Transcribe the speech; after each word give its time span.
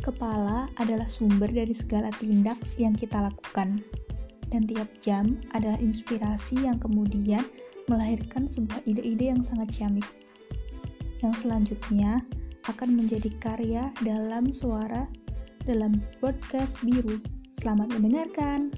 Kepala 0.00 0.64
adalah 0.80 1.04
sumber 1.04 1.52
dari 1.52 1.76
segala 1.76 2.08
tindak 2.16 2.56
yang 2.80 2.96
kita 2.96 3.20
lakukan, 3.20 3.84
dan 4.48 4.64
tiap 4.64 4.88
jam 4.96 5.36
adalah 5.52 5.76
inspirasi 5.76 6.64
yang 6.64 6.80
kemudian 6.80 7.44
melahirkan 7.84 8.48
sebuah 8.48 8.80
ide-ide 8.88 9.28
yang 9.28 9.44
sangat 9.44 9.76
ciamik. 9.76 10.08
Yang 11.20 11.44
selanjutnya 11.44 12.24
akan 12.64 12.96
menjadi 12.96 13.28
karya 13.44 13.92
dalam 14.00 14.48
suara 14.48 15.04
dalam 15.68 16.00
podcast 16.18 16.80
biru. 16.80 17.20
Selamat 17.60 17.92
mendengarkan. 17.92 18.72